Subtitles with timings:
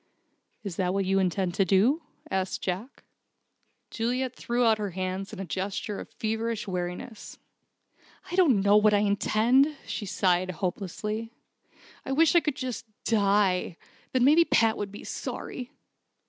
[0.63, 2.01] "Is that what you intend to do?"
[2.31, 3.03] asked Jack.
[3.91, 7.37] Juliet threw out her hands in a gesture of feverish weariness.
[8.31, 11.31] "I don't know what I intend," she sighed, hopelessly,
[12.03, 13.77] "I wish I could just die.
[14.11, 15.69] Then maybe Pat would be sorry."